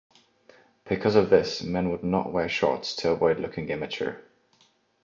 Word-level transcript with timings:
Because 0.85 1.13
of 1.15 1.29
this, 1.29 1.61
men 1.61 1.91
would 1.91 2.03
not 2.03 2.33
wear 2.33 2.49
shorts 2.49 2.95
to 2.95 3.11
avoid 3.11 3.39
looking 3.39 3.69
immature. 3.69 4.19